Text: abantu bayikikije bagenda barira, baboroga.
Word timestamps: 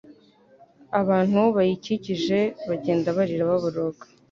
abantu 1.01 1.41
bayikikije 1.55 2.39
bagenda 2.69 3.07
barira, 3.17 3.49
baboroga. 3.51 4.03